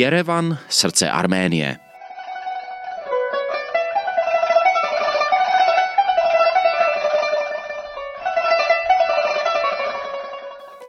[0.00, 1.76] Jerevan, srdce Arménie.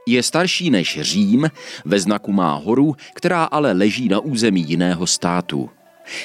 [0.08, 1.52] Je starší než Řím,
[1.86, 5.70] ve znaku má horu, která ale leží na území jiného státu.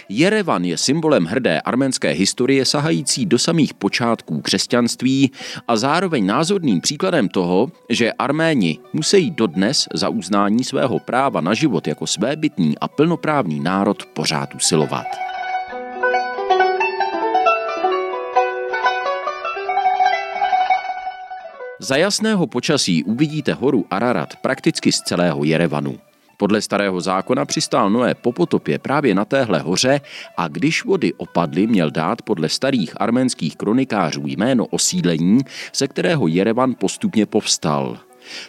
[0.08, 5.30] Jerevan je symbolem hrdé arménské historie sahající do samých počátků křesťanství
[5.68, 11.86] a zároveň názorným příkladem toho, že Arméni musí dodnes za uznání svého práva na život
[11.86, 15.06] jako svébytný a plnoprávný národ pořád usilovat.
[21.80, 26.05] Za jasného počasí uvidíte horu Ararat prakticky z celého Jerevanu.
[26.36, 30.00] Podle starého zákona přistál Noé po potopě právě na téhle hoře
[30.36, 35.40] a když vody opadly, měl dát podle starých arménských kronikářů jméno osídlení,
[35.74, 37.98] ze kterého Jerevan postupně povstal.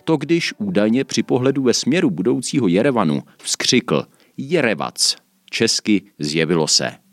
[0.04, 4.06] To když údajně při pohledu ve směru budoucího Jerevanu vzkřikl
[4.38, 5.16] Jerevac,
[5.50, 7.07] česky zjevilo se.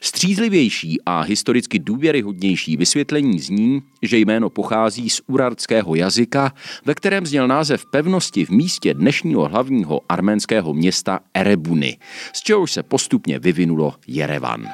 [0.00, 6.52] Střízlivější a historicky důvěryhodnější vysvětlení zní, že jméno pochází z urarského jazyka,
[6.84, 11.98] ve kterém zněl název pevnosti v místě dnešního hlavního arménského města Erebuny,
[12.32, 14.68] z čehož se postupně vyvinulo Jerevan.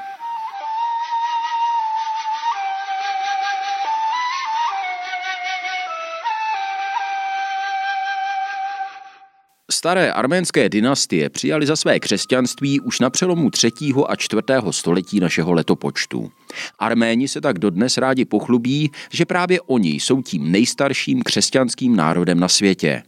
[9.70, 13.72] Staré arménské dynastie přijali za své křesťanství už na přelomu 3.
[14.08, 14.42] a 4.
[14.70, 16.30] století našeho letopočtu.
[16.78, 22.48] Arméni se tak dodnes rádi pochlubí, že právě oni jsou tím nejstarším křesťanským národem na
[22.48, 23.02] světě.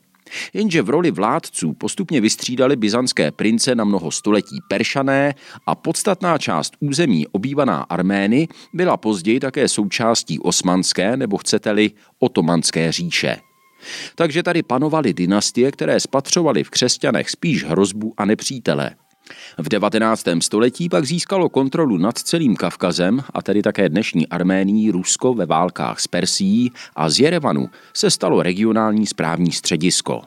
[0.53, 5.35] Jenže v roli vládců postupně vystřídali byzantské prince na mnoho století Peršané
[5.67, 13.37] a podstatná část území obývaná Armény byla později také součástí osmanské nebo chcete-li otomanské říše.
[14.15, 18.91] Takže tady panovaly dynastie, které spatřovaly v křesťanech spíš hrozbu a nepřítele.
[19.59, 20.25] V 19.
[20.41, 26.01] století pak získalo kontrolu nad celým Kavkazem a tedy také dnešní Arménií Rusko ve válkách
[26.01, 30.23] s Persií a z Jerevanu se stalo regionální správní středisko.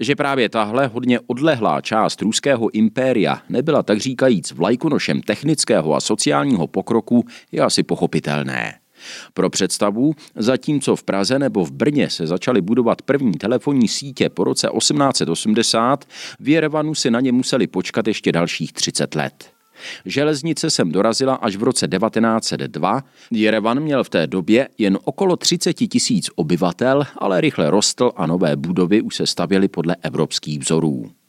[0.00, 6.66] Že právě tahle hodně odlehlá část ruského impéria nebyla tak říkajíc vlajkonošem technického a sociálního
[6.66, 8.74] pokroku, je asi pochopitelné.
[9.34, 14.44] Pro představu, zatímco v Praze nebo v Brně se začaly budovat první telefonní sítě po
[14.44, 16.04] roce 1880,
[16.40, 19.59] v Jerevanu si na ně museli počkat ještě dalších 30 let.
[20.04, 23.04] Železnice sem dorazila až v roce 1902.
[23.30, 28.56] Jerevan měl v té době jen okolo 30 tisíc obyvatel, ale rychle rostl a nové
[28.56, 31.19] budovy už se stavěly podle evropských vzorů.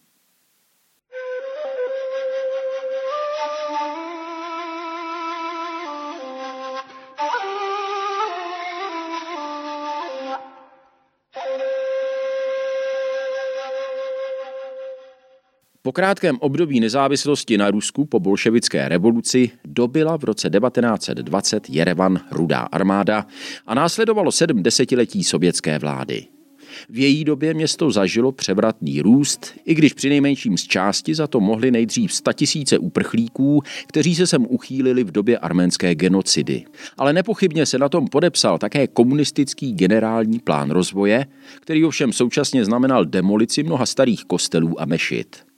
[15.91, 22.59] Po krátkém období nezávislosti na Rusku po bolševické revoluci dobila v roce 1920 Jerevan rudá
[22.59, 23.25] armáda
[23.67, 26.25] a následovalo sedm desetiletí sovětské vlády.
[26.89, 31.39] V její době město zažilo převratný růst, i když při nejmenším z části za to
[31.39, 36.65] mohli nejdřív statisíce uprchlíků, kteří se sem uchýlili v době arménské genocidy.
[36.97, 41.25] Ale nepochybně se na tom podepsal také komunistický generální plán rozvoje,
[41.59, 45.50] který ovšem současně znamenal demolici mnoha starých kostelů a mešit.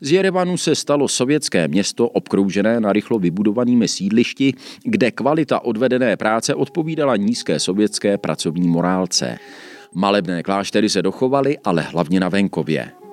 [0.00, 6.54] Z Jerevanu se stalo sovětské město obkroužené na rychlo vybudovanými sídlišti, kde kvalita odvedené práce
[6.54, 9.38] odpovídala nízké sovětské pracovní morálce.
[9.94, 13.03] Malebné kláštery se dochovaly, ale hlavně na venkově.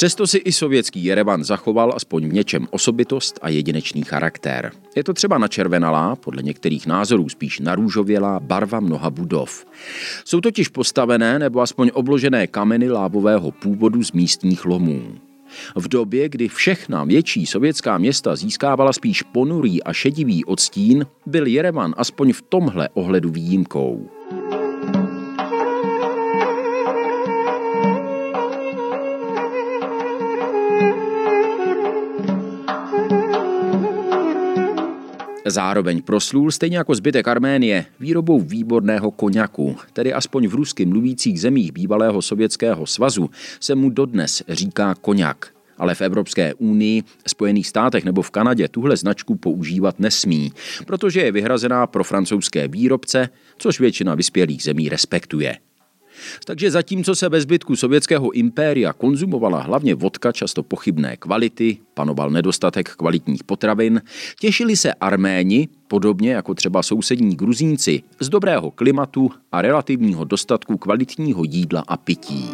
[0.00, 4.72] Přesto si i sovětský Jerevan zachoval aspoň v něčem osobitost a jedinečný charakter.
[4.96, 9.66] Je to třeba načervenalá, podle některých názorů spíš narůžovělá barva mnoha budov.
[10.24, 15.02] Jsou totiž postavené nebo aspoň obložené kameny lávového původu z místních lomů.
[15.76, 21.94] V době, kdy všechna větší sovětská města získávala spíš ponurý a šedivý odstín, byl Jerevan
[21.96, 24.19] aspoň v tomhle ohledu výjimkou.
[35.50, 41.72] Zároveň proslul stejně jako zbytek Arménie výrobou výborného koněku, tedy aspoň v rusky mluvících zemích
[41.72, 43.30] bývalého sovětského svazu
[43.60, 45.54] se mu dodnes říká koněk.
[45.78, 50.52] Ale v Evropské unii, Spojených státech nebo v Kanadě tuhle značku používat nesmí,
[50.86, 55.56] protože je vyhrazená pro francouzské výrobce, což většina vyspělých zemí respektuje.
[56.44, 62.88] Takže zatímco se ve zbytku sovětského impéria konzumovala hlavně vodka často pochybné kvality, panoval nedostatek
[62.88, 64.02] kvalitních potravin,
[64.40, 71.44] těšili se Arméni, podobně jako třeba sousední Gruzínci, z dobrého klimatu a relativního dostatku kvalitního
[71.44, 72.50] jídla a pití.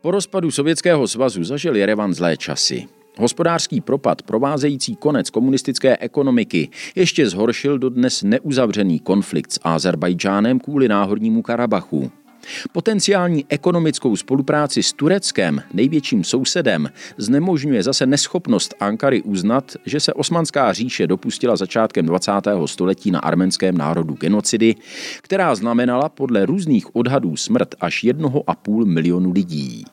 [0.00, 2.86] Po rozpadu Sovětského svazu zažil Jerevan zlé časy.
[3.16, 10.88] Hospodářský propad provázející konec komunistické ekonomiky ještě zhoršil do dnes neuzavřený konflikt s Azerbajdžánem kvůli
[10.88, 12.10] náhornímu Karabachu.
[12.72, 20.72] Potenciální ekonomickou spolupráci s Tureckem, největším sousedem, znemožňuje zase neschopnost Ankary uznat, že se Osmanská
[20.72, 22.32] říše dopustila začátkem 20.
[22.66, 24.74] století na arménském národu genocidy,
[25.22, 29.84] která znamenala podle různých odhadů smrt až 1,5 milionu lidí.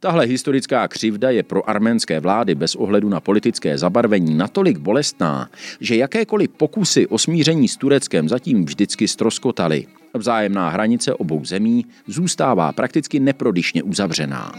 [0.00, 5.96] Tahle historická křivda je pro arménské vlády bez ohledu na politické zabarvení natolik bolestná, že
[5.96, 9.86] jakékoliv pokusy o smíření s Tureckem zatím vždycky stroskotaly.
[10.14, 14.52] Vzájemná hranice obou zemí zůstává prakticky neprodyšně uzavřená.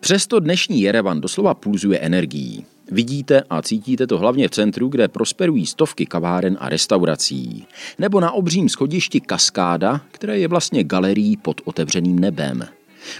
[0.00, 2.64] Přesto dnešní Jerevan doslova pulzuje energií.
[2.94, 7.66] Vidíte a cítíte to hlavně v centru, kde prosperují stovky kaváren a restaurací.
[7.98, 12.62] Nebo na obřím schodišti Kaskáda, které je vlastně galerií pod otevřeným nebem.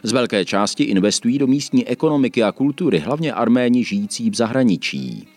[0.02, 5.28] Z velké části investují do místní ekonomiky a kultury, hlavně Arméni žijící v zahraničí.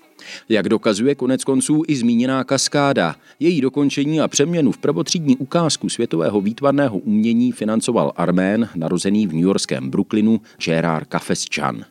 [0.49, 6.41] Jak dokazuje konec konců i zmíněná kaskáda, její dokončení a přeměnu v prvotřídní ukázku světového
[6.41, 11.85] výtvarného umění financoval Armén, narozený v newyorském Brooklynu Gerard Kafeschan.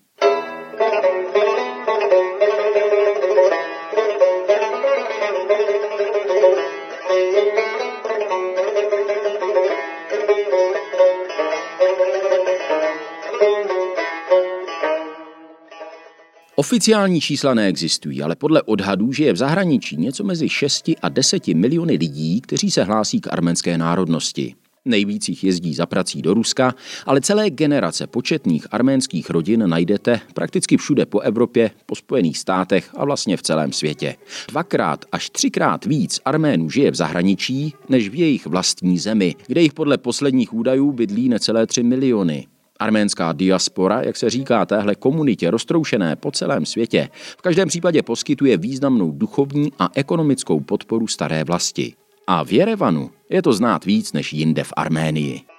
[16.59, 21.97] Oficiální čísla neexistují, ale podle odhadů žije v zahraničí něco mezi 6 a 10 miliony
[21.97, 24.55] lidí, kteří se hlásí k arménské národnosti.
[24.85, 26.75] Nejvíc jich jezdí za prací do Ruska,
[27.07, 33.05] ale celé generace početných arménských rodin najdete prakticky všude po Evropě, po Spojených státech a
[33.05, 34.17] vlastně v celém světě.
[34.49, 39.73] Dvakrát až třikrát víc Arménů žije v zahraničí, než v jejich vlastní zemi, kde jich
[39.73, 42.47] podle posledních údajů bydlí necelé 3 miliony.
[42.79, 47.09] Arménská diaspora, jak se říká téhle komunitě roztroušené po celém světě,
[47.39, 51.95] v každém případě poskytuje významnou duchovní a ekonomickou podporu staré vlasti.
[52.27, 55.56] A v Jerevanu je to znát víc než jinde v Arménii.